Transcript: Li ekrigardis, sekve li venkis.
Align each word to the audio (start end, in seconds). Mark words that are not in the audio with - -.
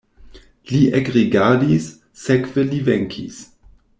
Li 0.71 0.79
ekrigardis, 0.99 1.91
sekve 2.23 2.65
li 2.73 2.83
venkis. 2.91 3.39